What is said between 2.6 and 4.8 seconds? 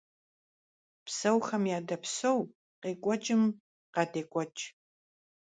къекӀуэкӀым къадекӀуэкӀ.